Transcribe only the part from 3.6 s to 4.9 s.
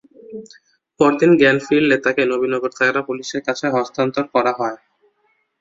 হস্তান্তর করা হয়।